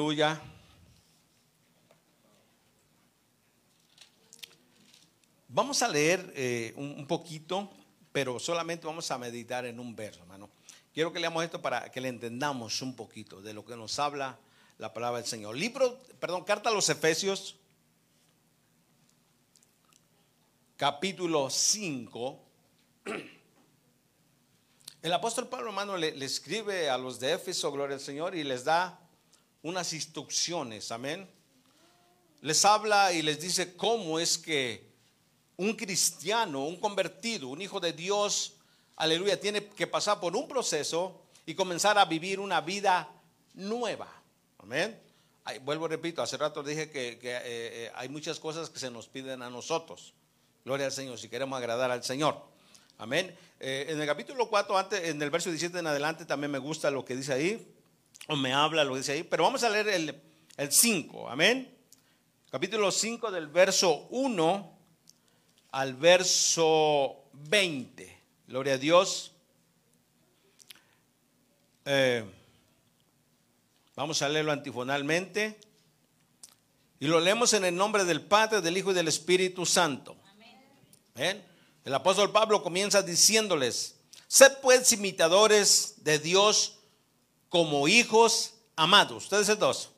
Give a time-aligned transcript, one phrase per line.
[0.00, 0.40] Aleluya.
[5.48, 7.68] Vamos a leer eh, un, poquito,
[8.10, 10.48] pero solamente vamos a meditar en un verso, hermano.
[10.94, 14.38] Quiero que leamos esto para que le entendamos un poquito de lo que nos habla
[14.78, 15.54] la palabra del Señor.
[15.54, 17.56] Libro, perdón, carta a los Efesios,
[20.78, 22.40] capítulo 5.
[25.02, 28.44] El apóstol Pablo, hermano, le, le escribe a los de Éfeso, gloria al Señor, y
[28.44, 28.98] les da
[29.62, 31.28] unas instrucciones, amén.
[32.40, 34.88] Les habla y les dice cómo es que
[35.56, 38.54] un cristiano, un convertido, un hijo de Dios,
[38.96, 43.08] aleluya, tiene que pasar por un proceso y comenzar a vivir una vida
[43.54, 44.08] nueva.
[44.58, 44.98] Amén.
[45.62, 49.42] vuelvo, repito, hace rato dije que, eh, eh, hay muchas cosas que se nos piden
[49.42, 50.14] a nosotros.
[50.64, 52.40] Gloria al Señor, si queremos agradar al Señor.
[52.98, 53.34] Amén.
[53.58, 56.90] Eh, en el capítulo 4, antes, en el verso 17 en adelante, también me gusta
[56.90, 57.66] lo que dice ahí,
[58.28, 60.22] o me habla lo que dice ahí, pero vamos a leer el,
[60.56, 61.28] el 5.
[61.28, 61.76] Amén.
[62.50, 64.78] Capítulo 5 del verso 1
[65.72, 68.22] al verso 20.
[68.48, 69.32] Gloria a Dios.
[71.84, 72.24] Eh,
[73.94, 75.60] vamos a leerlo antifonalmente.
[76.98, 80.16] Y lo leemos en el nombre del Padre, del Hijo y del Espíritu Santo.
[81.14, 81.44] Amén.
[81.84, 83.96] El apóstol Pablo comienza diciéndoles,
[84.28, 86.79] sed pues imitadores de Dios
[87.50, 89.24] como hijos amados.
[89.24, 89.90] Ustedes dos.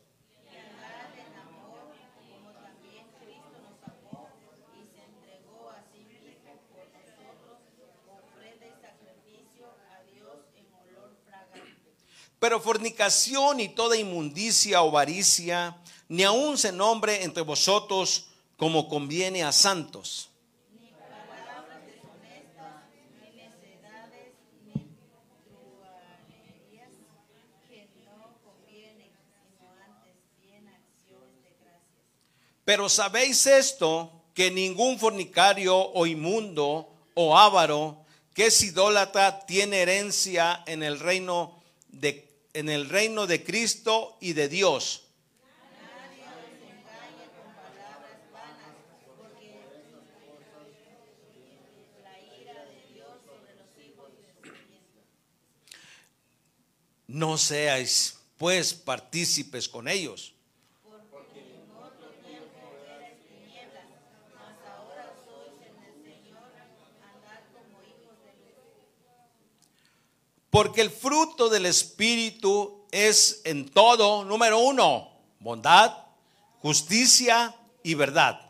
[12.42, 15.76] Pero fornicación y toda inmundicia o avaricia,
[16.08, 20.28] ni aun se nombre entre vosotros como conviene a santos.
[20.74, 22.82] Ni palabras deshonestas,
[23.22, 24.34] ni necedades,
[24.66, 24.74] ni
[27.70, 32.10] que no convienen, sino antes bien acciones de gracias.
[32.64, 38.02] Pero sabéis esto, que ningún fornicario o inmundo o avaro
[38.34, 44.34] que es idólatra tiene herencia en el reino de en el reino de Cristo y
[44.34, 45.04] de Dios.
[57.06, 60.34] No seáis pues partícipes con ellos.
[70.62, 75.92] Porque el fruto del Espíritu es en todo, número uno, bondad,
[76.60, 77.52] justicia
[77.82, 78.40] y verdad.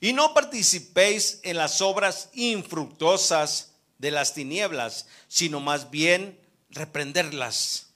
[0.00, 6.40] Y no participéis en las obras infructuosas de las tinieblas, sino más bien
[6.70, 7.88] reprenderlas.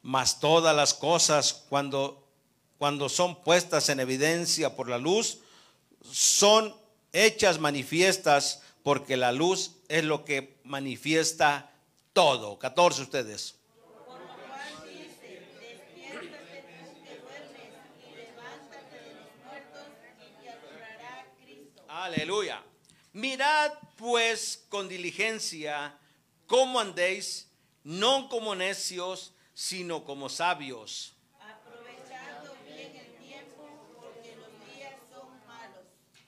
[0.00, 2.25] Mas todas las cosas cuando
[2.78, 5.38] cuando son puestas en evidencia por la luz,
[6.10, 6.74] son
[7.12, 11.72] hechas manifiestas porque la luz es lo que manifiesta
[12.12, 12.58] todo.
[12.58, 13.54] 14 ustedes.
[21.88, 22.62] Aleluya.
[23.14, 25.98] Mirad pues con diligencia
[26.46, 27.48] cómo andéis,
[27.82, 31.15] no como necios, sino como sabios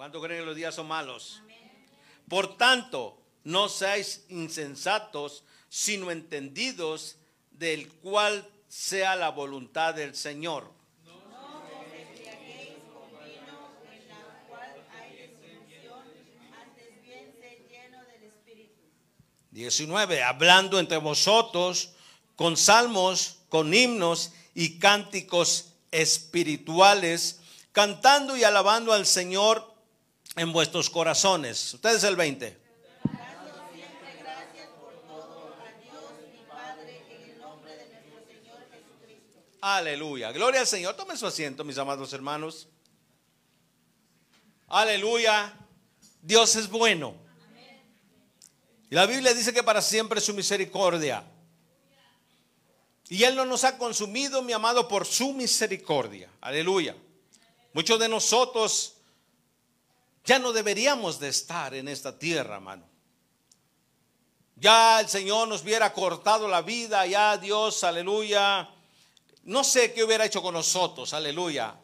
[0.08, 1.42] ¿Cuánto creen que los días son malos?
[2.30, 7.16] Por tanto, no seáis insensatos, sino entendidos
[7.50, 10.72] del cual sea la voluntad del Señor.
[19.50, 20.22] 19.
[20.22, 21.90] Hablando entre vosotros
[22.34, 27.40] con salmos, con himnos y cánticos espirituales,
[27.72, 29.76] cantando y alabando al Señor
[30.38, 31.74] en vuestros corazones.
[31.74, 32.68] Ustedes el 20.
[39.60, 40.30] Aleluya.
[40.32, 40.94] Gloria al Señor.
[40.94, 42.68] Tome su asiento, mis amados hermanos.
[44.68, 45.54] Aleluya.
[46.22, 47.14] Dios es bueno.
[48.90, 51.24] Y la Biblia dice que para siempre es su misericordia.
[53.08, 56.30] Y Él no nos ha consumido, mi amado, por su misericordia.
[56.40, 56.94] Aleluya.
[57.72, 58.97] Muchos de nosotros
[60.28, 62.84] ya no deberíamos de estar en esta tierra, hermano.
[64.56, 68.68] Ya el Señor nos hubiera cortado la vida, ya Dios, aleluya.
[69.44, 71.74] No sé qué hubiera hecho con nosotros, aleluya.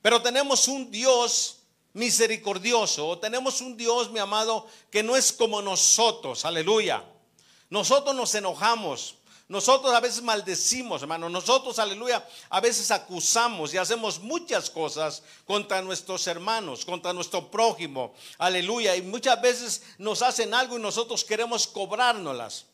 [0.00, 1.58] Pero tenemos un Dios
[1.92, 7.04] misericordioso, tenemos un Dios, mi amado, que no es como nosotros, aleluya.
[7.68, 9.16] Nosotros nos enojamos,
[9.52, 11.28] nosotros a veces maldecimos, hermano.
[11.28, 18.14] Nosotros, aleluya, a veces acusamos y hacemos muchas cosas contra nuestros hermanos, contra nuestro prójimo.
[18.38, 18.96] Aleluya.
[18.96, 22.64] Y muchas veces nos hacen algo y nosotros queremos cobrárnoslas.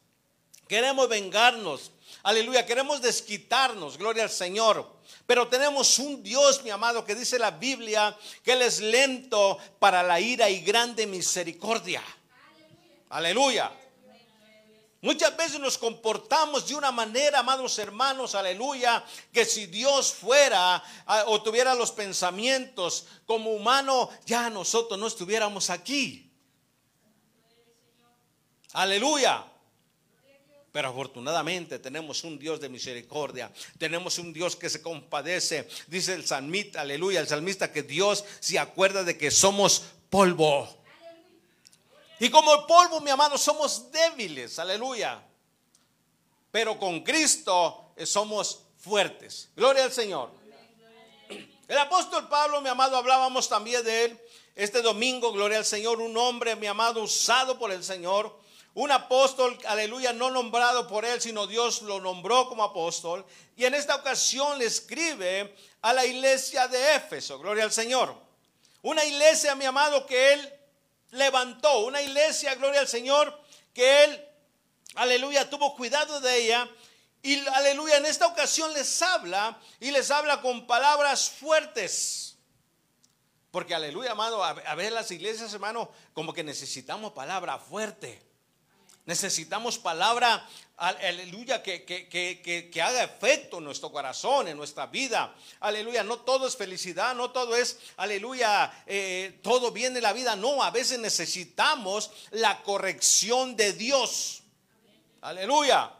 [0.69, 1.90] Queremos vengarnos.
[2.22, 2.64] Aleluya.
[2.64, 3.98] Queremos desquitarnos.
[3.98, 4.88] Gloria al Señor.
[5.26, 10.04] Pero tenemos un Dios, mi amado, que dice la Biblia que Él es lento para
[10.04, 12.04] la ira y grande misericordia.
[13.08, 13.72] Aleluya.
[15.00, 21.24] Muchas veces nos comportamos de una manera, amados hermanos, aleluya, que si Dios fuera ah,
[21.28, 26.32] o tuviera los pensamientos como humano, ya nosotros no estuviéramos aquí.
[28.72, 29.44] Aleluya.
[30.72, 35.68] Pero afortunadamente tenemos un Dios de misericordia, tenemos un Dios que se compadece.
[35.86, 40.77] Dice el salmista, aleluya, el salmista que Dios se acuerda de que somos polvo.
[42.20, 45.23] Y como el polvo, mi amado, somos débiles, aleluya.
[46.50, 49.50] Pero con Cristo eh, somos fuertes.
[49.55, 50.31] Gloria al Señor.
[51.69, 54.20] El apóstol Pablo, mi amado, hablábamos también de él
[54.55, 58.37] este domingo, gloria al Señor, un hombre, mi amado, usado por el Señor.
[58.75, 63.25] Un apóstol, aleluya, no nombrado por él, sino Dios lo nombró como apóstol.
[63.56, 68.15] Y en esta ocasión le escribe a la iglesia de Éfeso, gloria al Señor.
[68.82, 70.57] Una iglesia, mi amado, que él
[71.10, 73.38] levantó una iglesia, gloria al Señor,
[73.75, 74.25] que él,
[74.94, 76.69] aleluya, tuvo cuidado de ella.
[77.22, 82.37] Y aleluya, en esta ocasión les habla y les habla con palabras fuertes.
[83.50, 88.22] Porque aleluya, amado, a, ver las iglesias, hermano, como que necesitamos palabra fuerte.
[89.06, 90.46] Necesitamos palabra,
[90.78, 95.34] aleluya, que, que, haga efecto en nuestro corazón, en nuestra vida.
[95.60, 100.36] Aleluya, no todo es felicidad, no todo es, aleluya, eh, todo viene de la vida.
[100.36, 104.42] No, a veces necesitamos la corrección de Dios.
[105.20, 105.92] Aleluya.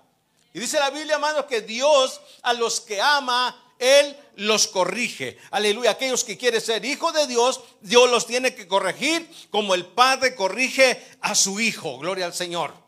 [0.54, 5.38] Y dice la Biblia, hermanos, que Dios a los que ama, Él los corrige.
[5.50, 5.90] Aleluya.
[5.90, 10.36] Aquellos que quieren ser hijos de Dios, Dios los tiene que corregir como el Padre
[10.36, 11.98] corrige a su Hijo.
[11.98, 12.88] Gloria al Señor.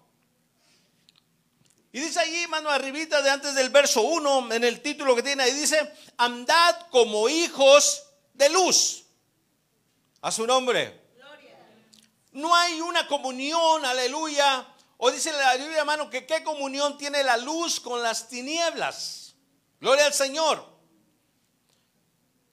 [1.93, 5.43] Y dice allí, mano, arribita de antes del verso 1, en el título que tiene
[5.43, 8.05] ahí, dice, andad como hijos
[8.35, 9.05] de luz.
[10.23, 11.01] A su nombre.
[12.33, 14.67] No hay una comunión, aleluya.
[14.99, 19.35] O dice la Biblia, hermano, que qué comunión tiene la luz con las tinieblas.
[19.81, 20.70] Gloria al Señor.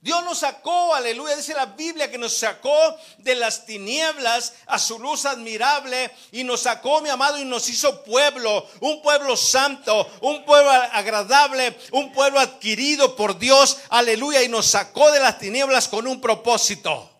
[0.00, 4.96] Dios nos sacó, aleluya, dice la Biblia que nos sacó de las tinieblas a su
[5.00, 10.44] luz admirable y nos sacó, mi amado, y nos hizo pueblo, un pueblo santo, un
[10.44, 16.06] pueblo agradable, un pueblo adquirido por Dios, aleluya, y nos sacó de las tinieblas con
[16.06, 17.10] un propósito.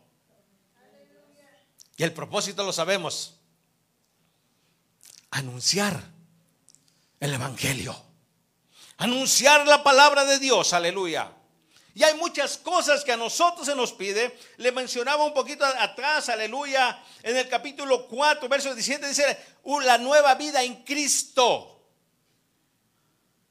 [1.96, 3.40] Y el propósito lo sabemos,
[5.32, 6.00] anunciar
[7.18, 8.00] el Evangelio,
[8.98, 11.32] anunciar la palabra de Dios, aleluya.
[11.94, 14.38] Y hay muchas cosas que a nosotros se nos pide.
[14.58, 19.38] Le mencionaba un poquito atrás, aleluya, en el capítulo 4, verso 17, dice,
[19.82, 21.82] la nueva vida en Cristo.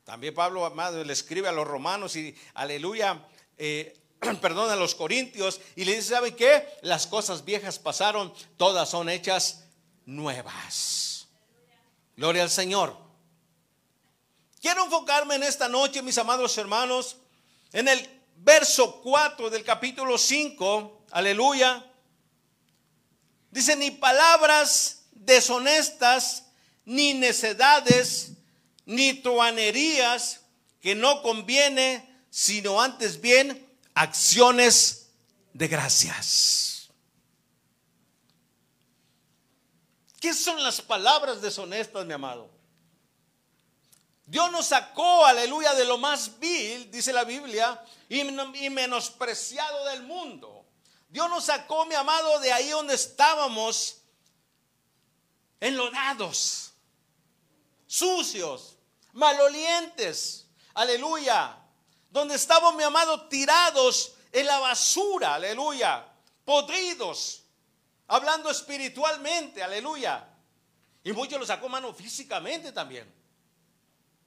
[0.05, 3.19] También Pablo, amado, le escribe a los romanos y, aleluya,
[3.57, 3.97] eh,
[4.41, 6.65] perdón, a los corintios, y le dice, ¿saben qué?
[6.81, 9.65] Las cosas viejas pasaron, todas son hechas
[10.05, 11.27] nuevas.
[12.15, 12.95] Gloria al Señor.
[14.61, 17.17] Quiero enfocarme en esta noche, mis amados hermanos,
[17.73, 21.85] en el verso 4 del capítulo 5, aleluya,
[23.51, 26.45] dice, ni palabras deshonestas,
[26.85, 28.31] ni necedades,
[28.85, 30.41] ni truanerías,
[30.79, 35.09] que no conviene, sino antes bien acciones
[35.53, 36.89] de gracias.
[40.19, 42.49] ¿Qué son las palabras deshonestas, mi amado?
[44.25, 50.65] Dios nos sacó, aleluya, de lo más vil, dice la Biblia, y, menospreciado del mundo.
[51.09, 54.01] Dios nos sacó, mi amado, de ahí donde estábamos,
[55.59, 56.73] enlodados,
[57.85, 58.77] sucios,
[59.13, 61.57] malolientes, aleluya.
[62.09, 66.07] Donde estábamos, mi amado, tirados en la basura, aleluya,
[66.45, 67.43] podridos,
[68.07, 70.27] hablando espiritualmente, aleluya.
[71.03, 73.16] Y muchos lo sacó, mano, físicamente también.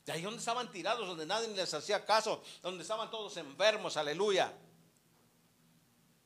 [0.07, 4.52] De ahí donde estaban tirados, donde nadie les hacía caso, donde estaban todos enfermos, aleluya.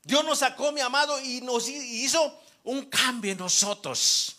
[0.02, 4.36] Dios nos sacó, mi amado, y nos hizo un cambio en nosotros.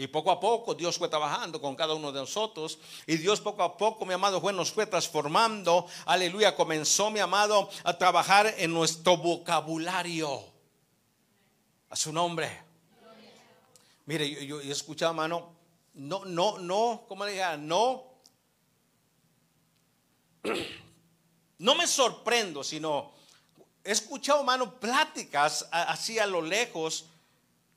[0.00, 2.78] Y poco a poco Dios fue trabajando con cada uno de nosotros.
[3.06, 5.86] Y Dios poco a poco, mi amado, fue, nos fue transformando.
[6.06, 10.42] Aleluya, comenzó, mi amado, a trabajar en nuestro vocabulario.
[11.90, 12.62] A su nombre.
[14.06, 15.52] Mire, yo, yo, he escuchado, hermano,
[15.94, 17.56] no, no, no, ¿cómo le diga?
[17.56, 18.04] No.
[21.58, 23.12] No me sorprendo, sino
[23.84, 27.04] he escuchado, hermano, pláticas así a lo lejos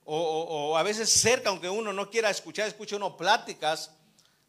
[0.05, 3.91] o, a veces cerca, aunque uno no quiera escuchar, escucha uno pláticas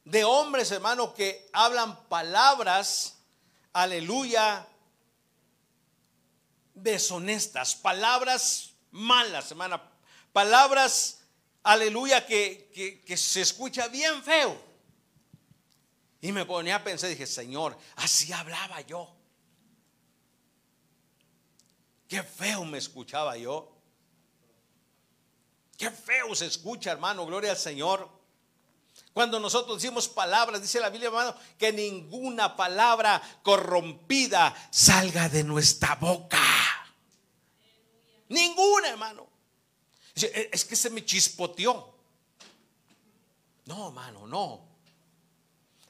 [0.05, 3.17] de hombres, hermano, que hablan palabras,
[3.73, 4.67] aleluya,
[6.75, 9.83] deshonestas, palabras malas, hermana,
[10.33, 11.24] palabras,
[11.65, 14.57] aleluya, que, que se escucha bien feo.
[16.21, 19.15] Y me ponía a pensar, dije, Señor, así hablaba yo.
[22.09, 23.77] Qué feo me escuchaba yo.
[25.77, 28.09] Qué feo se escucha, hermano, gloria al Señor.
[29.13, 35.97] Cuando nosotros decimos palabras, dice la Biblia, hermano, que ninguna palabra corrompida salga de nuestra
[35.97, 36.41] boca.
[38.29, 39.34] Ninguna, hermano.
[40.15, 41.93] Es que se me chispoteó.
[43.67, 44.75] No, hermano, no.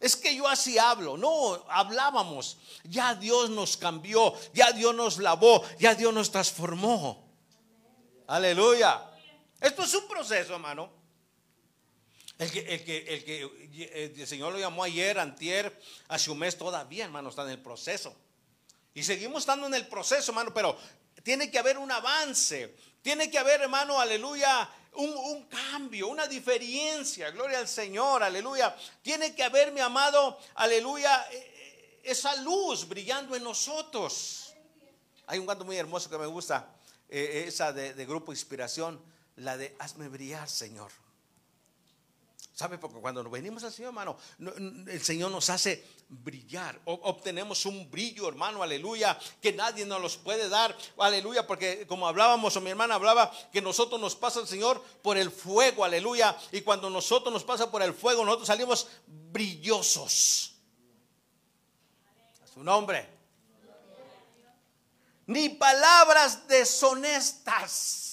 [0.01, 1.17] Es que yo así hablo.
[1.17, 2.59] No, hablábamos.
[2.85, 7.25] Ya Dios nos cambió, ya Dios nos lavó, ya Dios nos transformó.
[8.27, 9.11] Aleluya.
[9.61, 10.91] Esto es un proceso, hermano.
[12.39, 16.59] El que, el que, el que el Señor lo llamó ayer, antier, hace un mes
[16.59, 18.15] todavía, hermano, está en el proceso.
[18.93, 20.77] Y seguimos estando en el proceso, hermano, pero
[21.23, 22.77] tiene que haber un avance.
[23.05, 27.31] Tiene que haber, hermano, aleluya, un, cambio, una diferencia.
[27.33, 28.75] Gloria al Señor, aleluya.
[29.03, 34.55] Tiene que haber, mi amado, aleluya, e, e, esa luz brillando en nosotros.
[35.27, 36.67] Hay un canto muy hermoso que me gusta,
[37.11, 38.99] eh, esa de Grupo Inspiración
[39.37, 40.91] la de hazme brillar, Señor.
[42.55, 42.79] ¿Sabe?
[42.79, 46.81] Porque cuando nos venimos al Señor, hermano, el Señor nos hace brillar.
[46.85, 50.77] Obtenemos un brillo, hermano, aleluya, que nadie nos los puede dar.
[50.99, 55.19] Aleluya, porque como hablábamos, o mi hermana hablaba, que nosotros nos pasa el Señor por
[55.19, 56.37] el fuego, aleluya.
[56.53, 60.55] Y cuando nosotros nos pasa por el fuego, nosotros salimos brillosos.
[62.55, 63.09] Su nombre.
[65.27, 68.05] Ni palabras deshonestas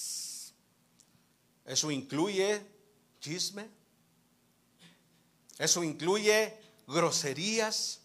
[1.64, 2.66] eso incluye
[3.20, 3.81] chisme.
[5.58, 8.00] Eso incluye groserías.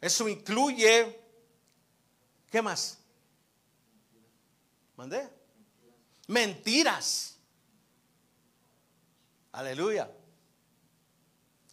[0.00, 1.20] Eso incluye,
[2.50, 2.98] ¿qué más?
[4.96, 5.28] ¿Mandé?
[6.28, 7.36] Mentiras.
[9.52, 10.10] Aleluya.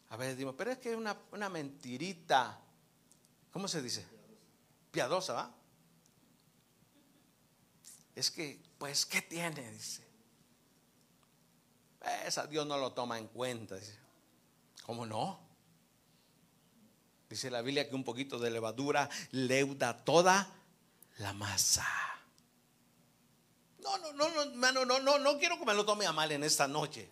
[0.10, 2.60] A ver, digo, pero es que es una, una mentirita.
[3.52, 4.06] ¿Cómo se dice?
[4.92, 5.56] Piadosa, ¿va?
[8.16, 9.72] Es que pues, ¿qué tiene?
[9.72, 10.05] Dice.
[12.26, 13.78] Esa Dios no lo toma en cuenta.
[14.86, 15.40] ¿Cómo no?
[17.30, 20.48] Dice la Biblia que un poquito de levadura leuda toda
[21.18, 21.88] la masa.
[23.80, 26.32] No, no, no, no, no, no, no, no quiero que me lo tome a mal
[26.32, 27.10] en esta noche.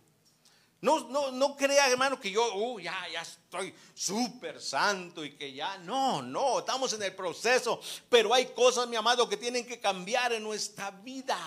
[0.82, 5.54] No, no, no crea, hermano, que yo, uh, ya, ya estoy súper santo y que
[5.54, 9.80] ya, no, no, estamos en el proceso, pero hay cosas, mi amado, que tienen que
[9.80, 11.40] cambiar en nuestra vida.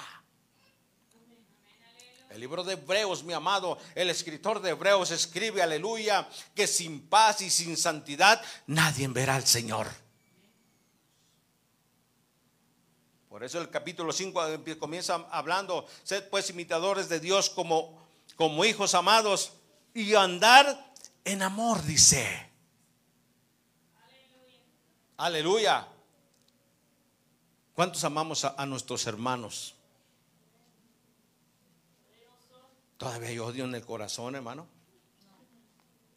[2.37, 7.41] El libro de Hebreos, mi amado, el escritor de Hebreos escribe, aleluya, que sin paz
[7.41, 9.89] y sin santidad nadie verá al Señor.
[13.31, 14.41] Por eso el capítulo 5
[14.79, 19.53] comienza hablando, sed pues imitadores de Dios como como hijos amados
[19.95, 20.93] y andar
[21.25, 22.51] en amor, dice.
[25.17, 25.89] Aleluya.
[27.73, 29.76] ¿Cuántos amamos a, nuestros hermanos?
[32.97, 34.67] Todavía hay odio en el corazón, hermano.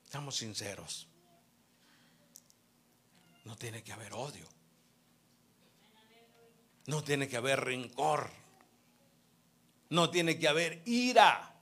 [0.06, 1.08] Estamos sinceros.
[3.46, 4.48] No tiene que haber odio.
[6.86, 8.30] No tiene que haber rencor.
[9.90, 11.56] No tiene que haber ira.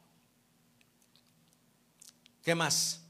[2.44, 3.07] ¿Qué más?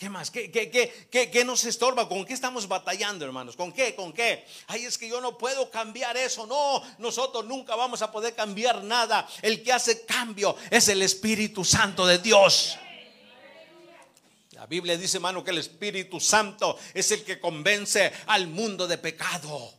[0.00, 0.30] ¿Qué más?
[0.30, 0.70] ¿Qué, qué,
[1.10, 2.08] qué, qué, nos estorba?
[2.08, 3.54] ¿Con qué estamos batallando, hermanos?
[3.54, 3.94] ¿Con qué?
[3.94, 4.46] ¿Con qué?
[4.66, 6.46] Ay, es que yo no puedo cambiar eso.
[6.46, 9.28] No, nosotros nunca vamos a poder cambiar nada.
[9.42, 12.78] El que hace cambio es el Espíritu Santo de Dios.
[14.52, 18.96] La Biblia dice, hermano, que el Espíritu Santo es el que convence al mundo de
[18.96, 19.74] pecado.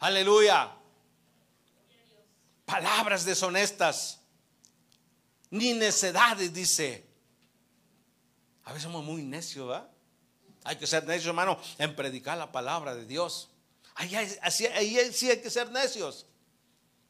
[0.00, 0.68] Aleluya.
[2.64, 4.18] Palabras deshonestas.
[5.50, 7.09] Ni necedades, dice.
[8.70, 9.88] A veces somos muy necios, ¿verdad?
[10.62, 13.48] Hay que ser necios, hermano, en predicar la palabra de Dios.
[13.96, 14.10] Ahí,
[14.52, 14.68] sí
[15.28, 16.26] hay que ser necios.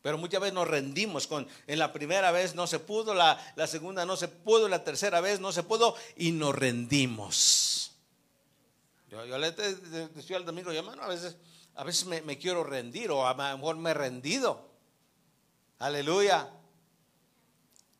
[0.00, 1.28] Pero muchas veces nos rendimos
[1.66, 5.38] en la primera vez no se pudo, la, segunda no se pudo, la tercera vez
[5.38, 7.92] no se pudo y nos rendimos.
[9.10, 11.36] Yo, yo le decía al domingo, hermano, a veces,
[11.74, 14.66] a veces me, me quiero rendir o a lo mejor me he rendido.
[15.78, 16.50] Aleluya.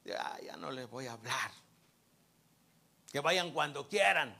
[0.06, 1.50] Ya, ya no les voy a hablar.
[3.10, 4.36] Que vayan cuando quieran.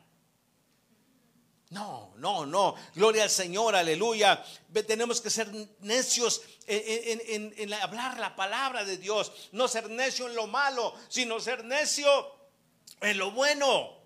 [1.71, 2.75] No, no, no.
[2.95, 4.45] Gloria al Señor, aleluya.
[4.87, 5.49] Tenemos que ser
[5.81, 9.51] necios en, hablar la palabra de Dios.
[9.53, 12.09] No ser necio en lo malo, sino ser necio
[13.01, 13.99] en lo bueno.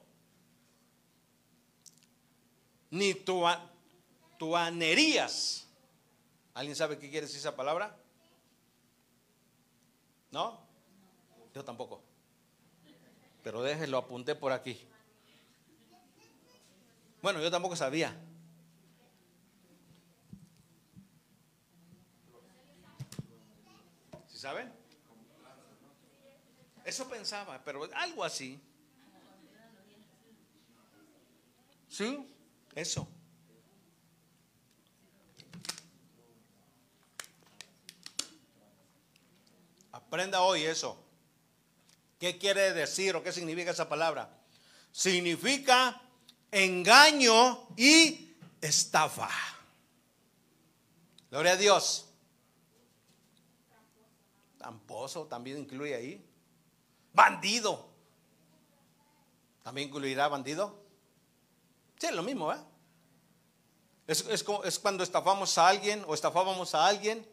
[2.91, 3.45] Ni tu,
[4.39, 5.67] tuanerías.
[6.53, 7.97] ¿Alguien sabe qué quiere decir esa palabra?
[10.31, 10.61] ¿No?
[11.55, 12.14] Yo tampoco.
[13.45, 14.89] Pero déjenlo, apunté por aquí.
[17.21, 18.17] Bueno, yo tampoco sabía.
[24.29, 24.73] ¿Sí saben?
[26.87, 28.59] Eso pensaba, pero algo así.
[31.87, 32.27] ¿Sí?
[32.75, 33.07] Eso.
[39.93, 41.04] Aprenda hoy eso.
[42.25, 44.31] ¿Qué quiere decir o qué significa esa palabra?
[44.91, 46.01] Significa
[46.51, 49.29] engaño y estafa.
[51.31, 52.07] Gloria a Dios.
[54.57, 56.27] Tamposo también incluye ahí.
[57.13, 57.91] Bandido.
[59.63, 60.83] ¿También incluirá bandido?
[61.99, 62.59] Sí, es lo mismo, ¿eh?
[64.07, 64.43] Es,
[64.79, 67.29] cuando estafamos a alguien o estafábamos a alguien,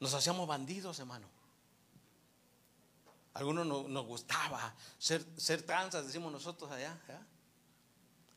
[0.00, 1.35] nos hacíamos bandidos, hermano.
[3.36, 6.98] Algunos nos, gustaba ser, ser tranzas, decimos nosotros allá.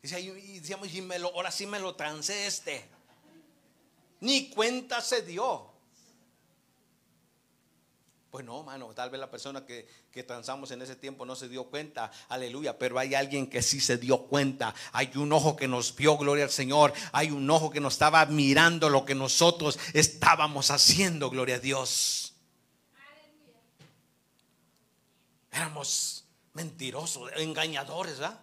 [0.04, 2.86] Y decíamos, y me lo, ahora sí me lo trancé este.
[4.20, 5.72] Ni cuenta se dio.
[8.30, 11.48] Pues no, mano, tal vez la persona que, que transamos en ese tiempo no se
[11.48, 14.76] dio cuenta, aleluya, pero hay alguien que sí se dio cuenta.
[14.92, 16.94] Hay un ojo que nos vio, gloria al Señor.
[17.14, 22.29] Hay un ojo que nos estaba mirando lo que nosotros estábamos haciendo, gloria a Dios.
[25.52, 28.40] Éramos mentirosos, engañadores, ¿verdad?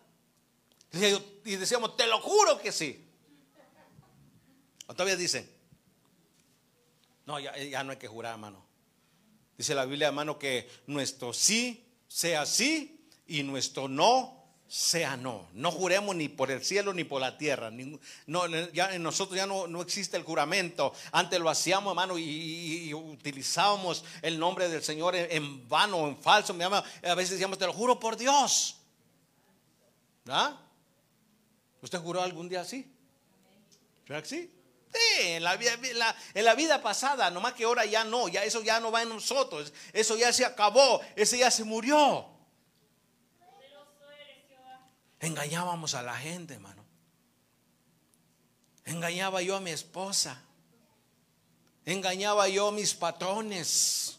[1.45, 3.05] Y decíamos, te lo juro que sí.
[4.87, 5.51] ¿O todavía dicen?
[7.27, 8.65] No, ya, no hay que jurar, hermano.
[9.59, 15.47] Dice la Biblia, hermano, que nuestro sí sea sí y nuestro no sea no.
[15.53, 17.71] No juremos ni por el cielo ni por la tierra.
[18.27, 20.93] No, ya en nosotros ya no, no existe el juramento.
[21.13, 26.57] Antes lo hacíamos, hermano, y, utilizábamos el nombre del Señor en, vano, en falso.
[26.61, 28.77] A veces decíamos, te lo juro por Dios.
[30.29, 30.59] ¿Ah?
[31.81, 32.91] ¿Usted juró algún día así?
[34.09, 34.53] ¿Verdad que sí?
[34.93, 35.55] Sí, en la,
[36.35, 39.11] en la, vida pasada, nomás que ahora ya no, ya eso ya no va en
[39.11, 42.36] nosotros, eso ya se acabó, ese ya se murió.
[45.21, 46.85] Engañábamos a la gente, hermano.
[48.85, 50.43] Engañaba yo a mi esposa.
[51.85, 54.19] Engañaba yo a mis patrones.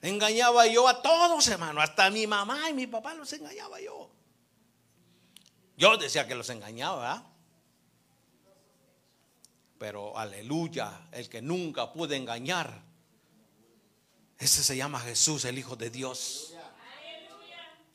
[0.00, 1.80] Engañaba yo a todos, hermano.
[1.80, 4.10] Hasta a mi mamá y mi papá los engañaba yo.
[5.76, 7.24] Yo decía que los engañaba,
[9.78, 12.82] pero aleluya, el que nunca pude engañar,
[14.38, 16.47] ese se llama Jesús, el Hijo de Dios.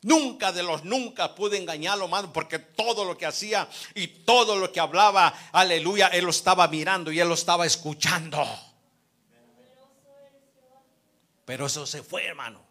[0.04, 4.72] Nunca de los nunca pude engañarlo, más porque todo lo que hacía y todo lo
[4.72, 8.46] que hablaba, aleluya, él lo estaba mirando y él lo estaba escuchando.
[11.46, 12.62] Pero eso se fue, hermano.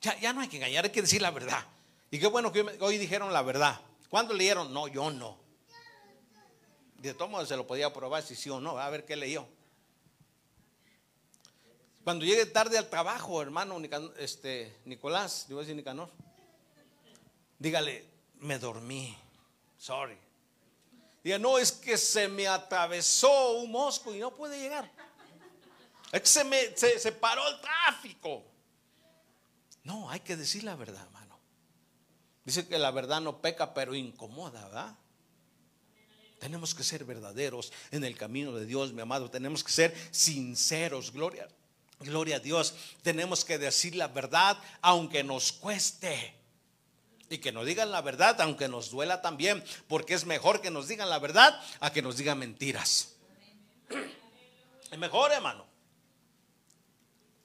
[0.00, 1.64] Ya, ya no hay que engañar, hay que decir la verdad.
[2.10, 3.80] Y qué bueno que hoy dijeron la verdad.
[4.08, 4.72] ¿Cuándo leyeron?
[4.72, 5.38] No, yo no.
[6.98, 8.78] De todos modos se lo podía probar si sí o no.
[8.78, 9.46] A ver qué leyó.
[12.04, 13.80] Cuando llegue tarde al trabajo, hermano
[14.18, 16.10] este, Nicolás, digo decir Nicanor,
[17.58, 18.06] dígale,
[18.38, 19.16] me dormí.
[19.78, 20.16] Sorry.
[21.22, 24.90] Diga, no, es que se me atravesó un mosco y no puede llegar.
[26.12, 28.44] Es que se me se paró el tráfico.
[29.84, 31.38] No, hay que decir la verdad, hermano.
[32.44, 34.96] Dice que la verdad no peca, pero incomoda, ¿verdad?
[36.38, 39.30] Tenemos que ser verdaderos en el camino de Dios, mi amado.
[39.30, 41.46] Tenemos que ser sinceros, gloria,
[42.00, 42.74] gloria a Dios.
[43.02, 46.34] Tenemos que decir la verdad aunque nos cueste.
[47.28, 50.88] Y que nos digan la verdad aunque nos duela también, porque es mejor que nos
[50.88, 53.14] digan la verdad a que nos digan mentiras.
[54.90, 55.64] Es mejor, hermano.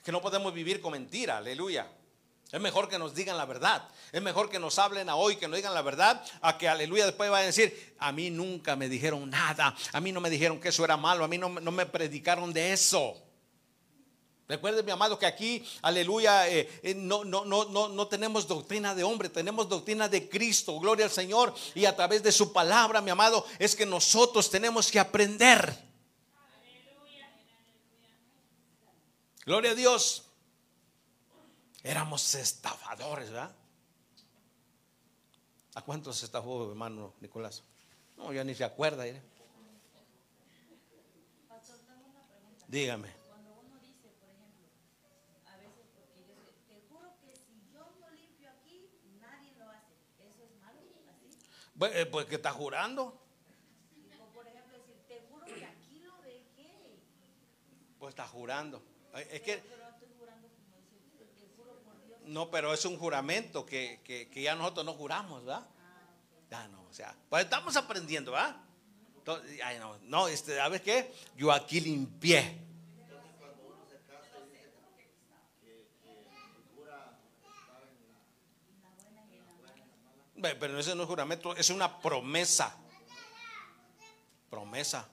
[0.03, 1.87] Que no podemos vivir con mentira, aleluya.
[2.51, 3.87] Es mejor que nos digan la verdad.
[4.11, 7.05] Es mejor que nos hablen a hoy, que nos digan la verdad, a que aleluya
[7.05, 10.59] después vayan a decir, a mí nunca me dijeron nada, a mí no me dijeron
[10.59, 13.24] que eso era malo, a mí no, no me predicaron de eso.
[14.47, 18.93] Recuerden, mi amado, que aquí, aleluya, eh, eh, no, no, no, no, no tenemos doctrina
[18.93, 21.55] de hombre, tenemos doctrina de Cristo, gloria al Señor.
[21.73, 25.75] Y a través de su palabra, mi amado, es que nosotros tenemos que aprender.
[29.45, 30.25] Gloria a Dios.
[31.81, 33.55] Éramos estafadores, ¿verdad?
[35.73, 37.63] ¿A cuántos estafó, hermano Nicolás?
[38.15, 39.07] No, ya ni se acuerda.
[39.07, 39.21] ¿eh?
[42.67, 43.24] Dígame.
[51.81, 53.21] Eh, pues que está jurando.
[54.33, 56.99] Por ejemplo, decir, te juro que aquí lo dejé.
[57.99, 58.81] Pues está jurando.
[59.31, 59.61] Es que.
[62.25, 65.67] No, pero es un juramento que, que, que ya nosotros no juramos, ¿verdad?
[66.49, 68.55] Ya no, o sea, pues estamos aprendiendo, ¿verdad?
[69.63, 71.11] Ay, no, no, este, ¿sabes qué?
[71.35, 72.59] Yo aquí limpié.
[80.41, 82.75] Pero ese no es juramento, es una promesa.
[84.49, 85.07] Promesa.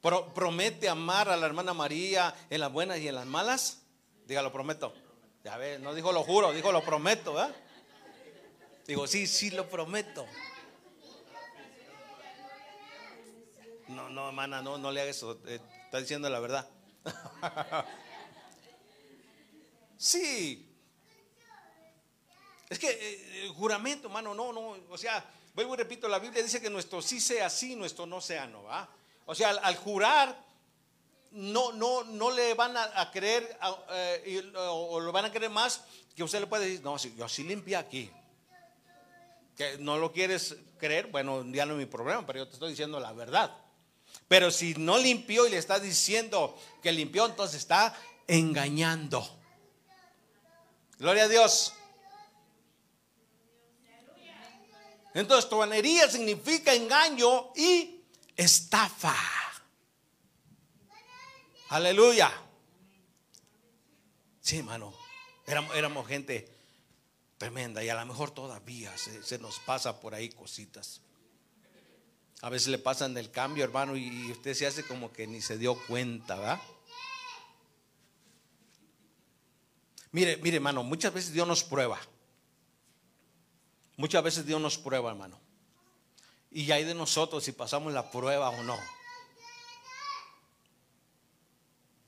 [0.00, 3.82] promete amar a la hermana María en las buenas y en las malas.
[4.26, 4.94] Dígalo, prometo.
[5.44, 7.54] Ya ves, no dijo lo juro, dijo lo prometo, ¿verdad?
[8.86, 10.26] Digo, sí, sí, lo prometo.
[13.88, 15.40] No, no, hermana, no, no le haga eso.
[15.46, 16.68] Eh, está diciendo la verdad.
[19.96, 20.69] sí,
[22.70, 26.40] es que eh, el juramento, hermano, no, no, o sea, vuelvo y repito, la Biblia
[26.40, 28.88] dice que nuestro sí sea sí, nuestro no sea no, ¿va?
[29.26, 30.40] O sea, al, jurar,
[31.32, 33.58] no, no, no le van a, creer
[34.24, 35.82] eh, o, lo van a creer más
[36.14, 38.10] que usted le puede decir, no, yo sí limpié aquí.
[39.56, 42.70] Que no lo quieres creer, bueno, ya no es mi problema, pero yo te estoy
[42.70, 43.56] diciendo la verdad.
[44.28, 47.94] Pero si no limpió y le está diciendo que limpió, entonces está
[48.26, 49.28] engañando.
[50.98, 51.74] Gloria a Dios.
[55.14, 58.02] Entonces, truanería significa engaño y
[58.36, 59.16] estafa.
[61.70, 62.32] Aleluya.
[64.40, 64.94] Sí, hermano.
[65.46, 66.48] Éramos, gente
[67.38, 71.00] tremenda y a lo mejor todavía se, nos pasa por ahí cositas.
[72.42, 75.58] A veces le pasan el cambio, hermano, y usted se hace como que ni se
[75.58, 76.60] dio cuenta, ¿verdad?
[80.12, 82.00] Mire, mire, hermano, muchas veces Dios nos prueba.
[84.00, 85.38] Muchas veces Dios nos prueba, hermano.
[86.50, 88.78] Y hay de nosotros si pasamos la prueba o no.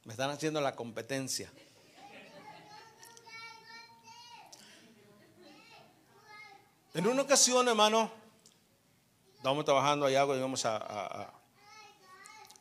[0.05, 1.52] Me están haciendo la competencia.
[6.94, 8.11] En una ocasión, hermano,
[9.37, 11.31] estábamos trabajando allá, íbamos a,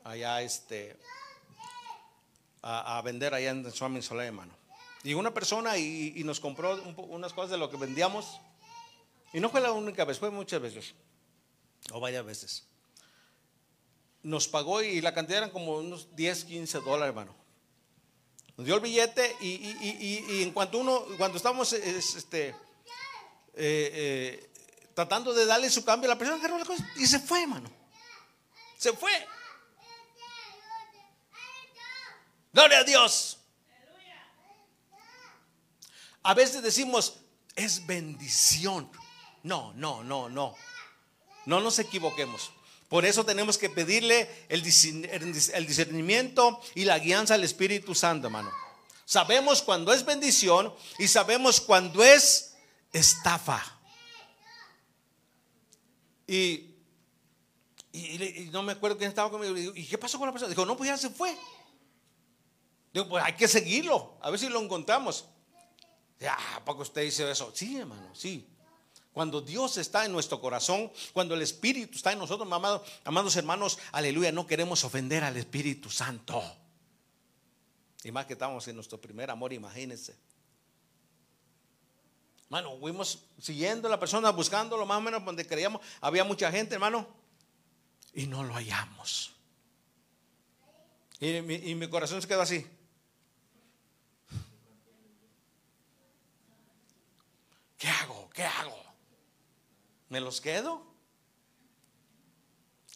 [0.04, 1.00] allá este,
[2.62, 4.54] a, vender allá en Swami Soleil, hermano.
[5.04, 8.42] Y una persona y, nos compró unas cosas de lo que vendíamos
[9.34, 10.94] y no fue la única vez, fue muchas veces,
[11.92, 12.68] o varias veces.
[14.24, 17.36] Nos pagó y la cantidad eran como unos 10, 15 dólares, hermano.
[18.58, 22.54] Nos dio el billete y, en cuanto uno, cuando estábamos este, eh,
[23.56, 24.50] eh,
[24.94, 27.72] tratando de darle su cambio, la persona agarró la cosa y se fue, hermano.
[28.78, 29.12] Se fue.
[32.54, 33.38] Gloria a Dios.
[36.24, 37.18] A veces decimos,
[37.56, 38.92] es bendición.
[39.44, 40.56] No, no, no, no.
[41.46, 42.52] No nos equivoquemos.
[42.90, 48.52] Por eso tenemos que pedirle el discernimiento y la guianza al Espíritu Santo, hermano.
[49.06, 52.54] Sabemos cuando es bendición y sabemos cuando es
[52.94, 53.62] estafa.
[56.28, 56.76] Y,
[58.52, 59.74] no me acuerdo quién estaba conmigo.
[59.76, 60.50] ¿Y qué pasó con la persona?
[60.50, 61.38] Dijo, no, pues ya se fue.
[62.94, 65.26] Digo, pues hay que seguirlo, a ver si lo encontramos.
[66.20, 67.52] Ya, ¿para qué usted dice eso?
[67.54, 68.48] Sí, hermano, sí.
[69.14, 72.48] Cuando Dios está en nuestro corazón, cuando el Espíritu está en nosotros,
[73.04, 76.42] amados, hermanos, aleluya, no queremos ofender al Espíritu Santo.
[78.04, 80.16] Y más que estamos en nuestro primer amor, imagínense.
[82.46, 85.82] Hermano, fuimos siguiendo a la persona, buscándolo más o menos donde creíamos.
[86.00, 87.08] Había mucha gente, hermano,
[88.14, 89.34] y no lo hallamos.
[91.20, 92.66] Y mi, y mi corazón se quedó así.
[97.78, 98.30] ¿Qué hago?
[98.34, 98.91] ¿Qué hago?
[100.12, 100.86] ¿Me los quedo?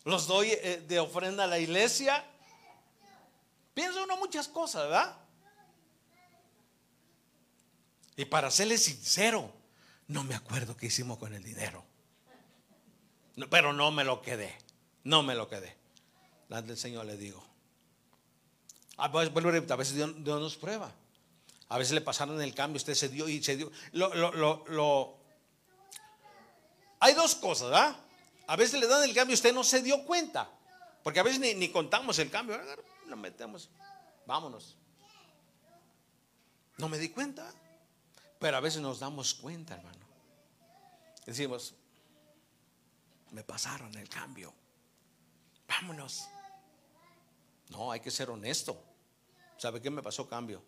[0.03, 2.25] ¿Los doy eh, de ofrenda a la iglesia?
[3.73, 5.17] Pienso uno muchas cosas, ¿verdad?
[8.17, 9.49] Y para serle sincero,
[10.09, 11.85] no me acuerdo qué hicimos con el dinero.
[13.49, 14.53] pero no me lo quedé.
[15.05, 15.73] No me lo quedé.
[16.49, 17.41] Delante del Señor le digo.
[18.97, 20.93] A veces Dios, nos prueba.
[21.69, 23.71] A veces le pasaron el cambio, usted se dio y se dio.
[23.93, 25.24] Lo,
[27.05, 27.95] Hay dos cosas, ¿verdad?
[28.47, 30.49] A veces le dan el cambio y usted no se dio cuenta.
[31.03, 32.59] Porque a veces ni, contamos el cambio.
[33.05, 33.69] Lo metemos.
[34.25, 34.75] Vámonos.
[36.79, 37.53] No me di cuenta.
[38.39, 40.03] Pero a veces nos damos cuenta, hermano.
[41.27, 41.75] Decimos,
[43.29, 44.51] me pasaron el cambio.
[45.67, 46.27] Vámonos.
[47.69, 48.83] No, hay que ser honesto.
[49.59, 50.63] ¿Sabe qué me pasó cambio?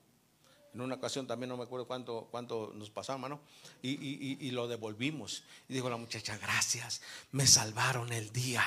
[0.73, 3.39] En una ocasión también no me acuerdo cuánto, cuánto nos pasó, hermano.
[3.81, 3.89] Y,
[4.45, 5.43] y, lo devolvimos.
[5.67, 7.01] Y dijo la muchacha, gracias,
[7.31, 8.63] me salvaron el día.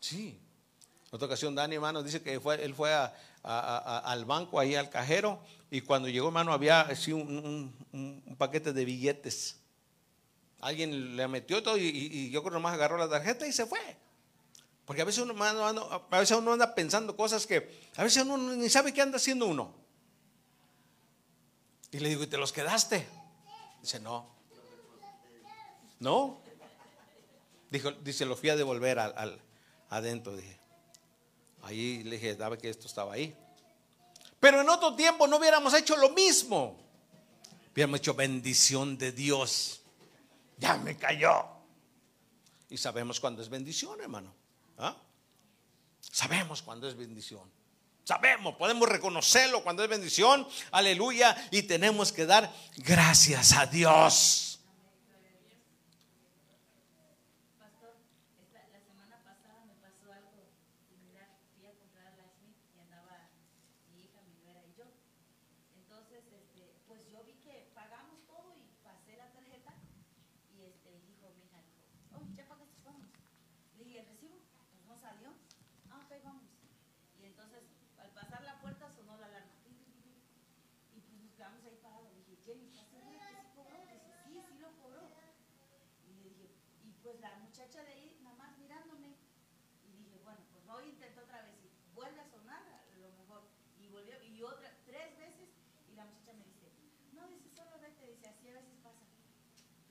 [0.00, 0.38] Sí.
[1.10, 2.92] En otra ocasión, Dani, hermano, dice que fue, él fue
[3.42, 8.84] al banco, ahí al cajero, y cuando llegó, hermano, había así un, un, paquete de
[8.84, 9.60] billetes.
[10.60, 13.80] Alguien le metió todo y, yo creo que nomás agarró la tarjeta y se fue.
[14.90, 18.68] Porque a veces uno, a veces uno anda pensando cosas que a veces uno ni
[18.68, 19.72] sabe qué anda haciendo uno.
[21.92, 23.06] Y le digo, ¿y te los quedaste?
[23.80, 24.28] Dice, no.
[26.00, 26.42] ¿No?
[27.70, 29.40] Dijo, dice, lo fui a devolver al,
[29.90, 30.34] adentro.
[30.34, 30.58] Dije,
[31.62, 33.36] ahí le dije, dame que esto estaba ahí.
[34.40, 36.76] Pero en otro tiempo no hubiéramos hecho lo mismo.
[37.72, 39.82] Hubiéramos hecho bendición de Dios.
[40.58, 41.44] Ya me cayó.
[42.68, 44.39] Y sabemos cuándo es bendición, hermano.
[44.80, 44.96] ¿Ah?
[46.00, 47.42] Sabemos cuándo es bendición.
[48.04, 50.46] Sabemos, podemos reconocerlo cuando es bendición.
[50.72, 51.36] Aleluya.
[51.52, 54.49] Y tenemos que dar gracias a Dios.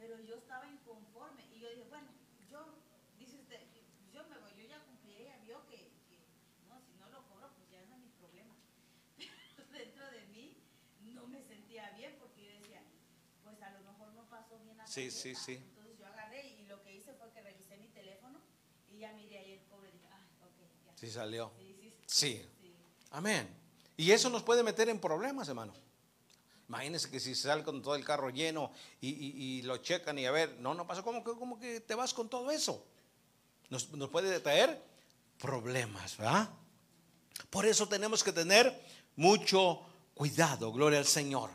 [0.10, 2.08] Pero yo estaba inconforme y yo dije, bueno,
[2.50, 2.66] yo,
[3.20, 3.62] dice usted,
[4.12, 5.92] yo me voy, yo ya cumplí, ella vio que,
[6.68, 8.56] no, si no lo cobro, pues ya no es mi problema.
[9.56, 10.58] Pero dentro de mí
[11.14, 12.82] no me sentía bien porque yo decía,
[13.44, 15.58] pues a lo mejor no pasó bien la Sí, sí, sí.
[15.58, 18.42] Entonces yo agarré y lo que hice fue que revisé mi teléfono
[18.92, 20.98] y ya miré ahí el cobre y dije, ah, ok, ya.
[20.98, 21.54] Sí salió.
[21.56, 21.94] sí.
[22.08, 22.50] sí.
[22.60, 22.76] sí.
[23.12, 23.48] Amén.
[23.96, 25.74] Y eso nos puede meter en problemas, hermano.
[26.70, 30.58] Imagínense que si sale con todo el carro lleno y, lo checan y a ver,
[30.60, 32.86] no, no pasa, ¿cómo que, cómo que te vas con todo eso?
[33.70, 34.80] Nos, nos puede traer
[35.40, 36.48] problemas, ¿verdad?
[37.50, 38.80] Por eso tenemos que tener
[39.16, 39.82] mucho
[40.14, 41.50] cuidado, gloria al Señor.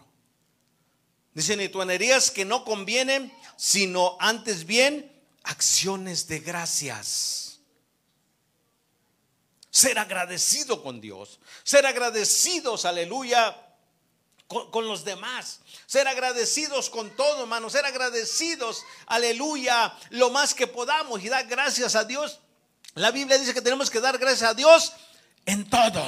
[1.32, 5.12] Dicen, y que no convienen, sino antes bien
[5.44, 7.60] acciones de gracias.
[9.70, 13.63] Ser agradecido con Dios, ser agradecidos, aleluya,
[14.70, 15.60] con, los demás.
[15.86, 17.70] Ser agradecidos con todo, hermano.
[17.70, 22.40] Ser agradecidos, aleluya, lo más que podamos y dar gracias a Dios.
[22.94, 24.92] La Biblia dice que tenemos que dar gracias a Dios
[25.46, 26.02] en todo.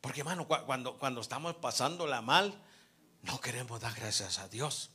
[0.00, 2.54] Porque, hermano, cuando, cuando estamos pasándola mal,
[3.22, 4.90] no queremos dar gracias a Dios.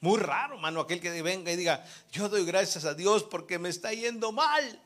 [0.00, 3.68] Muy raro, hermano, aquel que venga y diga, yo doy gracias a Dios porque me
[3.68, 4.80] está yendo mal.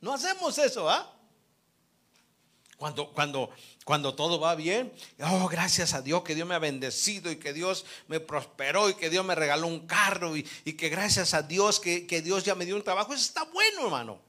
[0.00, 1.15] No hacemos eso, ¿ah?
[2.76, 3.50] Cuando, cuando,
[3.84, 7.54] cuando todo va bien, oh, gracias a Dios que Dios me ha bendecido y que
[7.54, 11.80] Dios me prosperó y que Dios me regaló un carro y, que gracias a Dios
[11.80, 13.14] que, que, Dios ya me dio un trabajo.
[13.14, 14.20] Eso está bueno, hermano.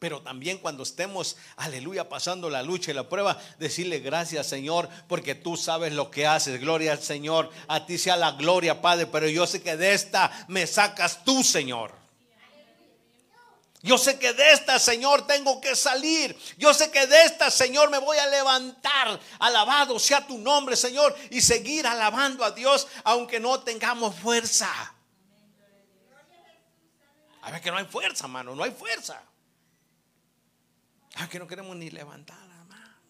[0.00, 5.34] Pero también cuando estemos, aleluya, pasando la lucha y la prueba, decirle gracias Señor, porque
[5.34, 6.60] tú sabes lo que haces.
[6.60, 7.50] Gloria al Señor.
[7.68, 11.42] A ti sea la gloria, Padre, pero yo sé que de esta me sacas tú,
[11.42, 12.05] Señor.
[13.86, 16.36] Yo sé que de esta, Señor, tengo que salir.
[16.58, 19.20] Yo sé que de esta, Señor, me voy a levantar.
[19.38, 24.68] Alabado sea tu nombre, Señor, y seguir alabando a Dios, aunque no tengamos fuerza.
[27.42, 29.22] A ver que no hay fuerza, mano, no hay fuerza.
[31.14, 33.00] A que no queremos ni levantar la mano.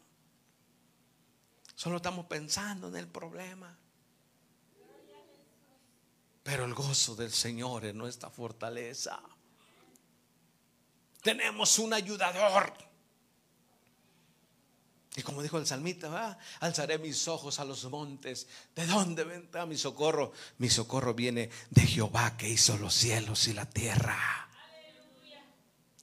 [1.74, 3.74] Solo estamos pensando en el problema.
[6.42, 9.22] Pero el gozo del Señor es nuestra fortaleza.
[11.26, 12.72] Tenemos un ayudador.
[15.16, 16.38] Y como dijo el salmita, ¿verdad?
[16.60, 18.46] alzaré mis ojos a los montes.
[18.76, 20.32] ¿De dónde vendrá mi socorro?
[20.58, 24.16] Mi socorro viene de Jehová que hizo los cielos y la tierra.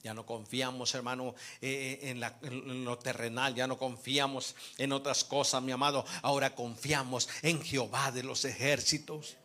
[0.02, 4.92] Ya no confiamos, hermano, eh, eh, en, la- en lo terrenal, ya no confiamos en
[4.92, 6.04] otras cosas, mi amado.
[6.20, 9.38] Ahora confiamos en Jehová de los ejércitos.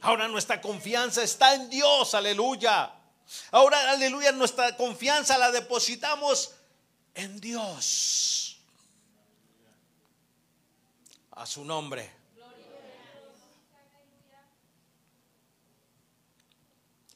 [0.00, 2.94] Ahora nuestra confianza está en Dios, aleluya.
[3.50, 6.54] Ahora, aleluya, nuestra confianza la depositamos
[7.14, 8.58] en Dios.
[11.32, 12.10] A su nombre.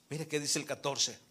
[0.09, 1.26] Mire qué dice el 14.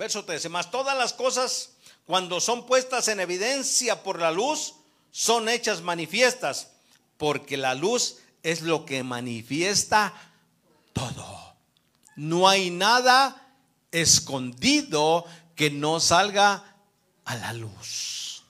[0.00, 0.48] Verso 13.
[0.48, 1.72] Más todas las cosas,
[2.06, 4.76] cuando son puestas en evidencia por la luz,
[5.10, 6.68] son hechas manifiestas,
[7.18, 10.14] porque la luz es lo que manifiesta
[10.94, 11.54] todo.
[12.16, 13.46] No hay nada
[13.92, 16.76] escondido que no salga
[17.26, 18.42] a la luz.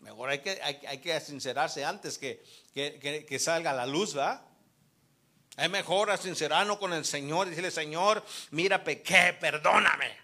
[0.00, 4.14] Mejor hay que, hay que sincerarse antes que, que, que- que salga a la luz,
[4.14, 4.40] ¿verdad?
[5.56, 10.16] Es mejor a sincerarnos con el Señor y decirle, Señor, mira, pequé, perdóname.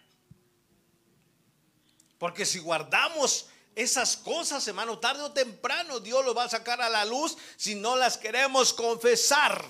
[2.18, 6.90] Porque si guardamos esas cosas, hermano, tarde o temprano Dios lo va a sacar a
[6.90, 9.64] la luz si no las queremos confesar.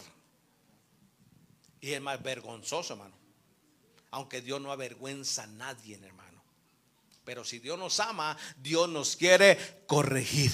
[1.80, 3.16] Y es más vergonzoso, hermano.
[4.10, 6.42] Aunque Dios no avergüenza a nadie, hermano.
[7.24, 10.52] Pero si Dios nos ama, Dios nos quiere corregir.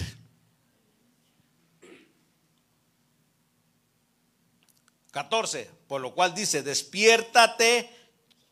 [5.10, 7.90] Catorce, por lo cual dice, despiértate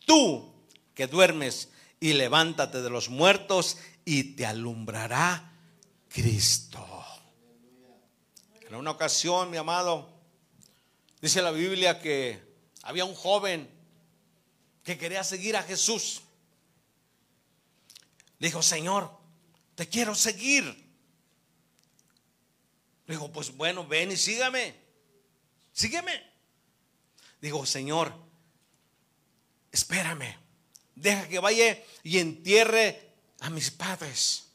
[0.05, 0.55] tú
[0.95, 1.69] que duermes
[2.01, 5.53] y levántate de los muertos y te alumbrará
[6.09, 7.05] Cristo.
[8.63, 10.11] En una ocasión, mi amado,
[11.21, 12.43] dice la Biblia que
[12.83, 13.71] había un joven
[14.83, 16.23] que quería seguir a Jesús.
[18.39, 19.11] Le dijo, Señor,
[19.75, 20.65] te quiero seguir.
[23.07, 24.75] Le dijo, pues bueno, ven y sígame.
[25.73, 26.36] Sígueme.
[27.41, 28.13] Digo, Señor,
[29.73, 30.37] espérame.
[30.95, 34.49] Deja que vaya y entierre a mis padres.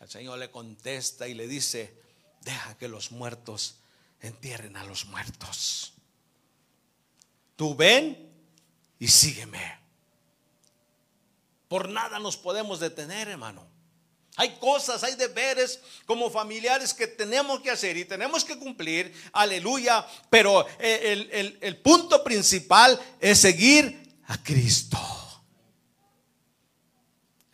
[0.00, 2.00] El Señor le contesta y le dice,
[2.42, 3.76] deja que los muertos
[4.20, 5.92] entierren a los muertos.
[7.56, 8.32] Tú ven
[8.98, 9.78] y sígueme.
[11.68, 13.66] Por nada nos podemos detener, hermano.
[14.40, 20.06] Hay cosas, hay deberes como familiares que tenemos que hacer y tenemos que cumplir, aleluya,
[20.30, 24.96] pero el, el- el punto principal es seguir a Cristo.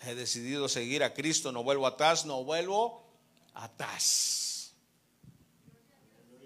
[0.03, 3.03] He decidido seguir a Cristo, no vuelvo atrás, no vuelvo
[3.55, 4.75] atrás.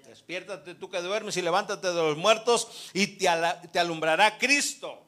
[0.06, 3.28] Despiértate tú que duermes y levántate de los muertos y te,
[3.72, 5.04] te alumbrará Cristo.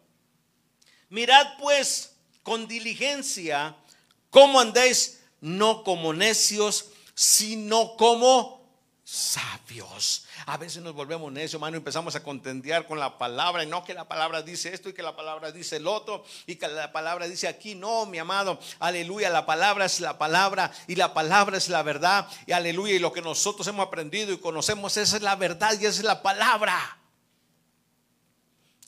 [1.09, 3.77] Mirad pues con diligencia
[4.31, 8.61] cómo andéis, no como necios, sino como
[9.05, 10.25] sabios.
[10.47, 13.83] A veces nos volvemos necios, hermano, y empezamos a contendiar con la palabra, y no
[13.85, 16.93] que la palabra dice esto y que la palabra dice el otro, y que la
[16.93, 21.57] palabra dice aquí, no, mi amado, aleluya, la palabra es la palabra, y la palabra
[21.57, 25.23] es la verdad, y aleluya, y lo que nosotros hemos aprendido y conocemos, esa es
[25.23, 27.00] la verdad y esa es la palabra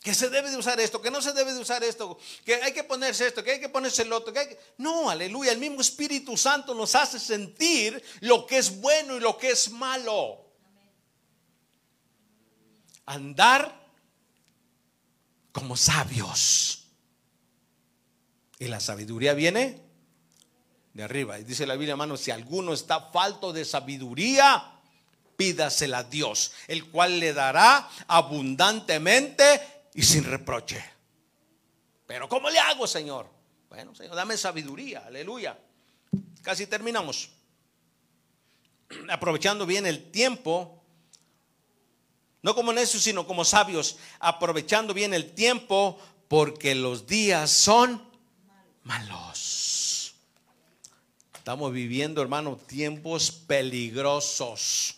[0.03, 2.73] que se debe de usar esto, que no se debe de usar esto, que hay
[2.73, 4.59] que ponerse esto, que hay que ponerse el otro, que hay que...
[4.79, 9.39] No, aleluya, el mismo Espíritu Santo nos hace sentir lo que es bueno y lo
[9.39, 10.45] que es malo.
[13.07, 13.81] Andar
[15.53, 16.87] como sabios.
[18.59, 19.83] Y la sabiduría viene
[20.95, 21.39] de arriba.
[21.39, 24.81] Y dice la Biblia, hermano, si alguno está falto de sabiduría,
[25.37, 29.61] pídasela a Dios, el cual le dará abundantemente
[29.95, 30.83] y sin reproche.
[32.07, 33.29] Pero ¿cómo le hago, Señor?
[33.69, 35.59] Bueno, Señor, dame sabiduría, aleluya.
[36.43, 37.31] Casi terminamos.
[39.09, 40.83] Aprovechando bien el tiempo,
[42.43, 48.03] no como necios, sino como sabios, aprovechando bien el tiempo, porque los días son
[48.83, 50.15] malos.
[51.35, 54.97] Estamos viviendo, hermano, tiempos peligrosos,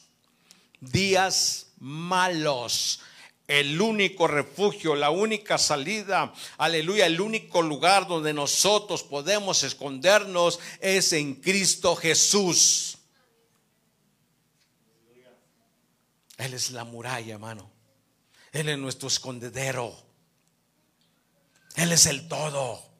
[0.81, 3.01] días malos.
[3.47, 11.13] El único refugio, la única salida, aleluya, el único lugar donde nosotros podemos escondernos es
[11.13, 12.97] en Cristo Jesús.
[16.39, 17.71] Él es la muralla, hermano.
[18.53, 19.95] Él es nuestro escondedero.
[21.77, 22.94] Él es el todo.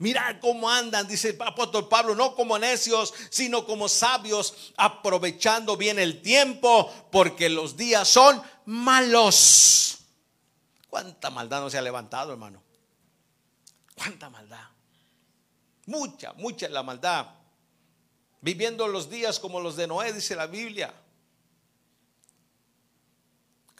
[0.00, 5.98] Mirad cómo andan, dice el apóstol Pablo, no como necios, sino como sabios, aprovechando bien
[5.98, 9.98] el tiempo, porque los días son malos.
[10.88, 12.62] ¿Cuánta maldad no se ha levantado, hermano?
[13.94, 14.68] ¿Cuánta maldad?
[15.84, 17.26] Mucha, mucha la maldad.
[18.40, 20.94] Viviendo los días como los de Noé, dice la Biblia.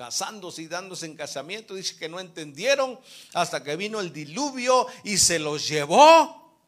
[0.01, 2.99] Casándose y dándose en casamiento, dice que no entendieron
[3.35, 6.59] hasta que vino el diluvio y se los llevó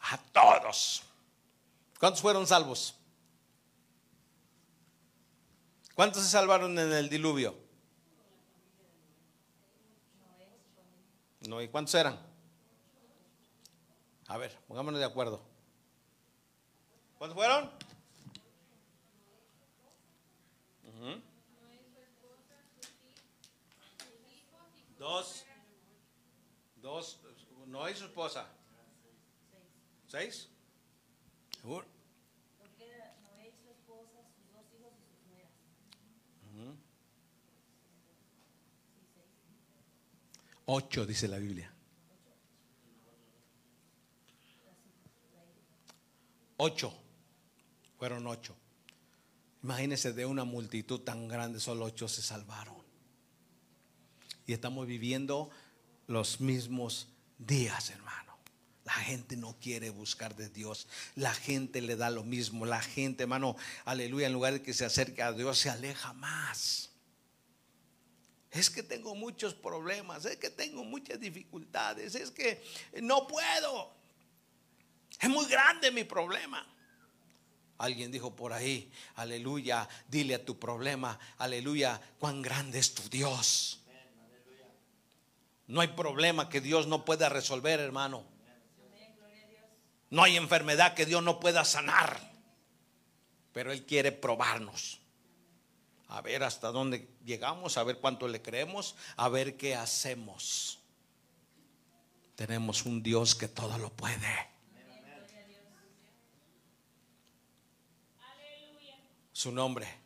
[0.00, 1.02] a todos.
[1.98, 2.94] ¿Cuántos fueron salvos?
[5.96, 7.58] ¿Cuántos se salvaron en el diluvio?
[11.48, 12.16] No, ¿y cuántos eran?
[14.28, 15.42] A ver, pongámonos de acuerdo.
[17.18, 17.89] ¿Cuántos fueron?
[25.00, 25.46] Dos.
[26.76, 27.18] Dos.
[27.66, 28.46] No hay su esposa.
[30.06, 30.50] ¿Seis?
[31.58, 31.86] ¿Seguro?
[32.60, 32.66] Y
[36.58, 36.74] y.
[40.66, 41.72] Ocho, dice la Biblia.
[46.58, 46.92] Ocho.
[47.98, 48.54] Fueron ocho.
[49.62, 52.79] Imagínense de una multitud tan grande, solo ocho se salvaron.
[54.50, 55.48] Y estamos viviendo
[56.08, 57.06] los mismos
[57.38, 58.36] días, hermano.
[58.82, 60.88] La gente no quiere buscar de Dios.
[61.14, 62.66] La gente le da lo mismo.
[62.66, 66.90] La gente, hermano, aleluya, en lugar de que se acerque a Dios, se aleja más.
[68.50, 72.60] Es que tengo muchos problemas, es que tengo muchas dificultades, es que
[73.02, 73.94] no puedo.
[75.20, 76.66] Es muy grande mi problema.
[77.78, 83.79] Alguien dijo por ahí, aleluya, dile a tu problema, aleluya, cuán grande es tu Dios.
[85.70, 88.24] No hay problema que Dios no pueda resolver, hermano.
[90.10, 92.20] No hay enfermedad que Dios no pueda sanar.
[93.52, 94.98] Pero Él quiere probarnos.
[96.08, 100.80] A ver hasta dónde llegamos, a ver cuánto le creemos, a ver qué hacemos.
[102.34, 104.48] Tenemos un Dios que todo lo puede.
[109.32, 109.99] Su nombre.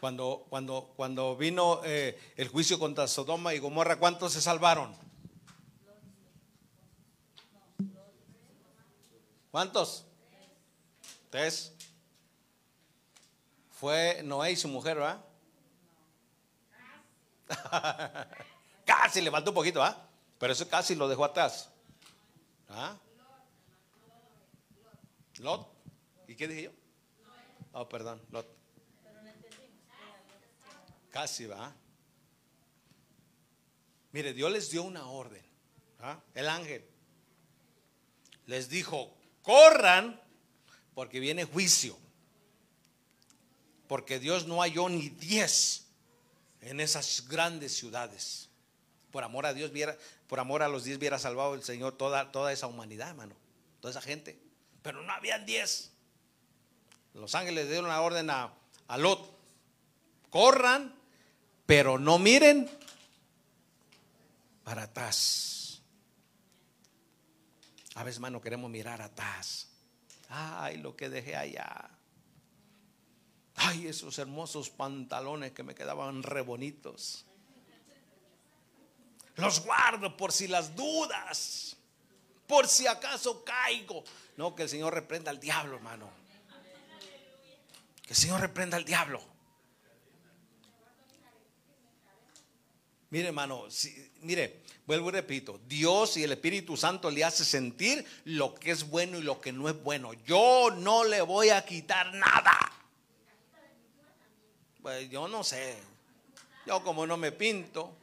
[0.00, 4.94] Cuando, cuando, cuando vino eh, el juicio contra Sodoma y Gomorra, ¿cuántos se salvaron?
[9.50, 10.04] ¿Cuántos?
[11.30, 11.74] Tres.
[13.70, 15.24] Fue Noé y su mujer, ¿verdad?
[18.84, 20.08] casi le faltó un poquito, ¿ah?
[20.38, 21.70] Pero eso casi lo dejó atrás.
[22.68, 22.96] ¿Ah?
[25.38, 25.68] Lot.
[26.26, 26.70] ¿Y qué dije yo?
[27.72, 28.57] Oh, perdón, Lot.
[31.10, 31.74] Casi va.
[34.12, 35.42] Mire, Dios les dio una orden.
[36.34, 36.84] El ángel
[38.46, 40.20] les dijo, corran
[40.94, 41.96] porque viene juicio.
[43.86, 45.86] Porque Dios no halló ni diez
[46.60, 48.48] en esas grandes ciudades.
[49.10, 49.96] Por amor a Dios, viera,
[50.26, 53.34] por amor a los diez, hubiera salvado el Señor toda, toda esa humanidad, hermano.
[53.80, 54.38] Toda esa gente.
[54.82, 55.92] Pero no habían diez.
[57.14, 58.52] Los ángeles le dieron una orden a,
[58.86, 59.38] a Lot.
[60.30, 60.97] Corran,
[61.68, 62.66] pero no miren
[64.64, 65.82] para atrás.
[67.94, 69.68] A veces, hermano, queremos mirar atrás.
[70.30, 71.90] Ay, lo que dejé allá.
[73.56, 77.26] Ay, esos hermosos pantalones que me quedaban re bonitos.
[79.36, 81.76] Los guardo por si las dudas.
[82.46, 84.04] Por si acaso caigo.
[84.38, 86.08] No, que el Señor reprenda al diablo, hermano.
[88.00, 89.37] Que el Señor reprenda al diablo.
[93.10, 98.04] Mire, hermano, si- mire, vuelvo y repito, Dios y el Espíritu Santo le hace sentir
[98.24, 100.12] lo que es bueno y lo que no es bueno.
[100.26, 102.56] Yo no le voy a quitar nada.
[104.82, 105.76] Pues yo no sé.
[106.66, 107.96] Yo como no me pinto.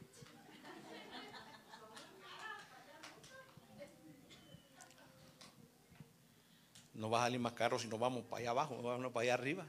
[6.94, 9.24] No va a salir más caro si nos vamos para allá abajo, nos vamos para
[9.24, 9.66] allá arriba.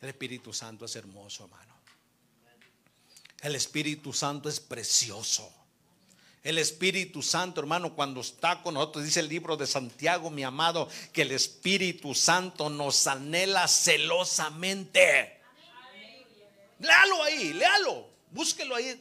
[0.00, 1.73] El Espíritu Santo es hermoso, hermano.
[3.40, 5.52] El Espíritu Santo es precioso.
[6.44, 10.88] El Espíritu Santo, hermano, cuando está con nosotros, dice el libro de Santiago, mi amado,
[11.10, 15.40] que el Espíritu Santo nos anhela celosamente.
[16.80, 18.08] Léalo ahí, léalo.
[18.30, 19.00] Búsquelo ahí,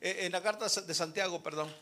[0.00, 1.74] eh, en la carta de Santiago, perdón.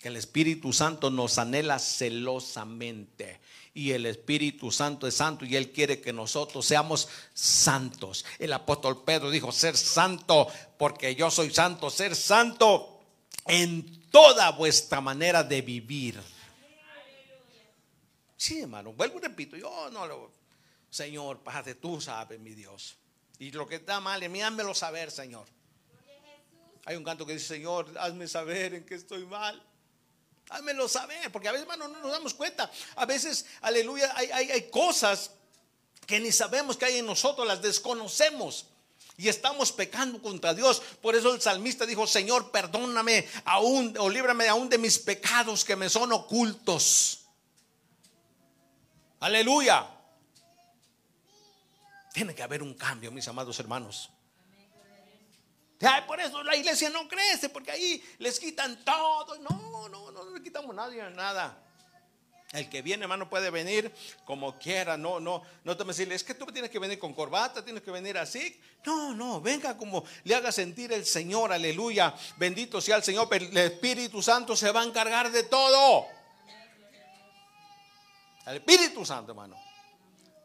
[0.00, 3.38] Que el Espíritu Santo nos anhela celosamente.
[3.74, 8.24] Y el Espíritu Santo es santo y Él quiere que nosotros seamos santos.
[8.38, 10.46] El apóstol Pedro dijo, ser santo
[10.76, 11.88] porque yo soy santo.
[11.88, 13.00] Ser santo
[13.46, 16.20] en toda vuestra manera de vivir.
[18.36, 20.32] Sí, hermano, vuelvo y repito, yo no lo...
[20.90, 22.96] Señor, Padre, tú sabes, mi Dios.
[23.38, 25.46] Y lo que está mal házmelo saber, Señor.
[26.84, 29.62] Hay un canto que dice, Señor, hazme saber en qué estoy mal.
[30.48, 32.70] Házmelo saber, porque a veces, hermano, no nos damos cuenta.
[32.96, 35.30] A veces, aleluya, hay, hay, hay cosas
[36.06, 38.66] que ni sabemos que hay en nosotros, las desconocemos.
[39.16, 40.82] Y estamos pecando contra Dios.
[41.00, 45.76] Por eso el salmista dijo, Señor, perdóname aún o líbrame aún de mis pecados que
[45.76, 47.20] me son ocultos.
[49.20, 49.86] Aleluya.
[52.12, 54.10] Tiene que haber un cambio, mis amados hermanos.
[56.06, 59.38] Por eso la iglesia no crece, porque ahí les quitan todo.
[59.38, 61.58] No, no, no, no le quitamos nadie nada.
[62.52, 63.90] El que viene, hermano, puede venir
[64.26, 64.98] como quiera.
[64.98, 67.82] No, no, no te me decirle, es que tú tienes que venir con corbata, tienes
[67.82, 68.60] que venir así.
[68.84, 72.14] No, no, venga como le haga sentir el Señor, aleluya.
[72.36, 76.06] Bendito sea el Señor, pero el Espíritu Santo se va a encargar de todo.
[78.46, 79.71] El Espíritu Santo, hermano.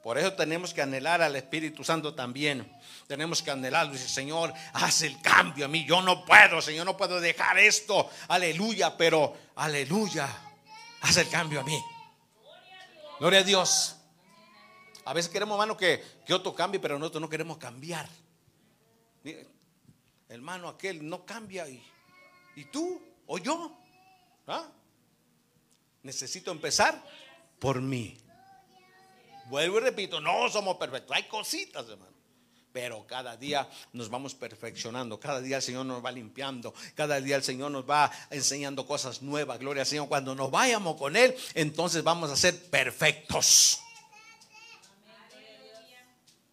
[0.03, 2.71] Por eso tenemos que anhelar al Espíritu Santo también.
[3.07, 3.93] Tenemos que anhelarlo.
[3.93, 5.85] Dice, Señor, haz el cambio a mí.
[5.85, 8.09] Yo no puedo, Señor, no puedo dejar esto.
[8.27, 10.29] Aleluya, pero aleluya,
[11.01, 11.77] haz el cambio a mí.
[13.19, 13.95] Gloria a Dios.
[15.05, 18.07] A veces queremos, hermano, que, que otro cambie, pero nosotros no queremos cambiar.
[20.29, 21.67] Hermano, aquel no cambia.
[21.67, 21.81] ¿Y,
[22.55, 23.77] y tú o yo?
[24.47, 24.69] ¿Ah?
[26.03, 27.03] Necesito empezar
[27.59, 28.17] por mí.
[29.49, 31.15] Vuelvo y repito, no somos perfectos.
[31.15, 32.17] Hay cositas, hermano.
[32.73, 37.37] Pero cada día nos vamos perfeccionando, cada día el Señor nos va limpiando, cada día
[37.37, 39.57] el Señor nos va enseñando cosas nuevas.
[39.57, 40.07] Gloria al Señor.
[40.07, 43.79] Cuando nos vayamos con Él, entonces vamos a ser perfectos.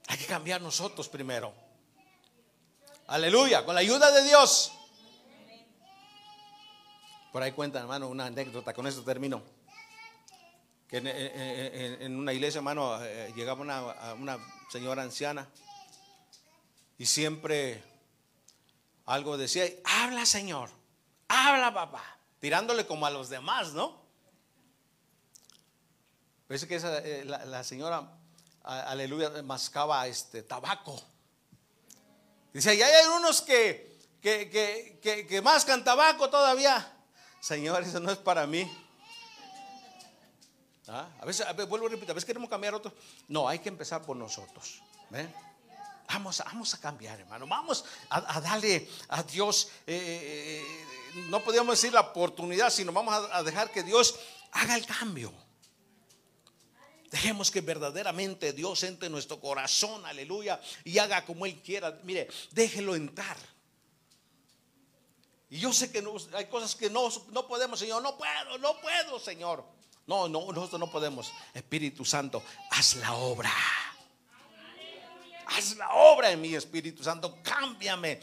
[0.07, 1.53] Hay que cambiar nosotros primero.
[3.07, 4.73] Aleluya, con la ayuda de Dios.
[7.33, 9.43] Por ahí cuenta, hermano, una anécdota, con esto termino
[10.97, 13.61] en, una iglesia, hermano, eh, llegaba
[14.15, 14.39] una,
[14.71, 15.49] señora anciana
[16.99, 17.83] y siempre
[19.07, 20.71] algo decía, habla Señor,
[21.29, 22.05] habla papá,
[22.41, 24.05] tirándole como a los demás, ¿no?
[26.47, 28.17] Parece que eh, la, señora,
[28.63, 31.01] aleluya, mascaba este tabaco.
[32.53, 34.49] Dice, y hay unos que, que,
[35.03, 36.93] que, que mascan tabaco todavía.
[37.41, 38.71] Señor, eso no es para mí.
[40.89, 41.09] ¿Ah?
[41.21, 42.93] A, veces, vuelvo a repetir, a veces queremos cambiar otros.
[43.29, 44.83] No, hay que empezar por nosotros.
[46.09, 47.47] Vamos, vamos a cambiar, hermano.
[47.47, 53.43] Vamos a, darle a Dios, eh, eh, no podríamos decir la oportunidad, sino vamos a,
[53.43, 54.19] dejar que Dios
[54.53, 55.33] haga el cambio.
[57.11, 61.99] Dejemos que verdaderamente Dios entre en nuestro corazón, aleluya, y haga como Él quiera.
[62.03, 63.37] Mire, déjelo entrar.
[65.49, 66.05] Y yo sé que
[66.35, 68.03] hay cosas que no, no podemos, Señor.
[68.03, 69.65] No puedo, no puedo, Señor.
[70.07, 71.33] No, no, nosotros no podemos.
[71.55, 73.53] Espíritu Santo, haz la obra.
[75.47, 77.39] Haz la obra en mi Espíritu Santo.
[77.43, 78.21] Cámbiame.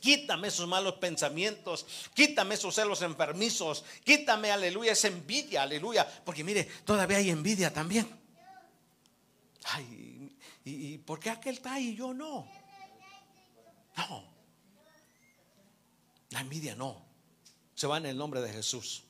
[0.00, 1.86] Quítame esos malos pensamientos.
[2.14, 3.84] Quítame esos celos enfermizos.
[4.04, 6.06] Quítame, aleluya, esa envidia, aleluya.
[6.24, 8.08] Porque mire, todavía hay envidia también.
[9.64, 12.48] Ay, ¿y, y por qué aquel está y yo no?
[13.96, 14.32] No.
[16.30, 17.04] La envidia no.
[17.74, 19.04] Se va en el nombre de Jesús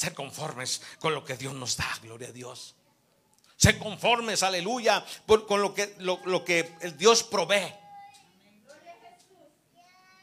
[0.00, 2.74] ser conformes con lo que Dios nos da, gloria a Dios.
[3.56, 5.04] Ser conformes, aleluya,
[5.46, 6.18] con lo que, lo,
[6.96, 7.74] Dios provee.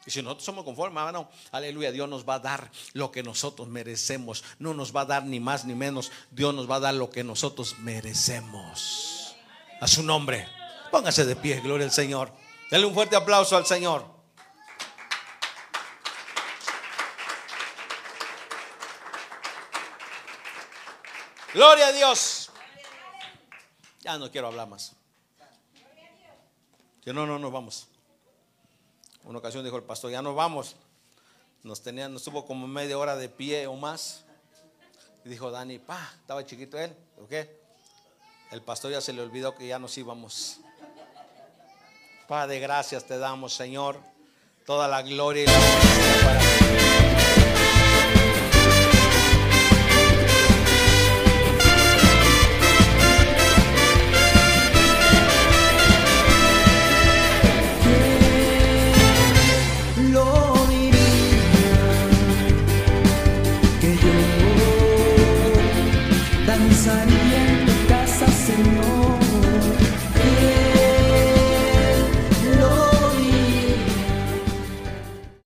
[0.04, 3.68] Y si nosotros somos conformes, hermano, aleluya, Dios nos va a dar lo que nosotros
[3.68, 4.42] merecemos.
[4.58, 6.10] No nos va a dar ni más ni menos.
[6.32, 9.36] Dios nos va a dar lo que nosotros merecemos.
[9.80, 10.48] A su nombre.
[10.90, 12.32] Póngase de pie, gloria al Señor.
[12.70, 14.17] Dale un fuerte aplauso al Señor.
[21.58, 22.50] Gloria a Dios.
[24.02, 24.92] Ya no quiero hablar más.
[27.02, 27.88] Que no, no, no vamos.
[29.24, 30.76] Una ocasión dijo el pastor, ya no vamos.
[31.64, 34.24] Nos tenían, nos estuvo como media hora de pie o más.
[35.24, 36.94] Dijo Dani, pa, estaba chiquito él.
[37.20, 37.32] ¿Ok?
[38.52, 40.60] El pastor ya se le olvidó que ya nos íbamos.
[42.28, 44.00] Padre, gracias te damos, Señor.
[44.64, 45.52] Toda la gloria y la
[46.22, 46.57] para